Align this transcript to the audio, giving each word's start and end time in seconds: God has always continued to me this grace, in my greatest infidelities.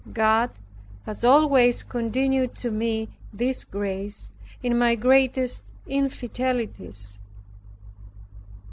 God 0.13 0.49
has 1.05 1.23
always 1.23 1.83
continued 1.83 2.55
to 2.55 2.71
me 2.71 3.09
this 3.31 3.63
grace, 3.63 4.33
in 4.63 4.75
my 4.75 4.95
greatest 4.95 5.61
infidelities. 5.85 7.19